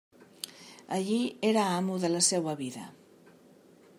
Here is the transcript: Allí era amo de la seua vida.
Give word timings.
Allí 0.97 1.21
era 1.51 1.63
amo 1.79 1.95
de 2.03 2.09
la 2.15 2.21
seua 2.31 2.53
vida. 2.63 2.85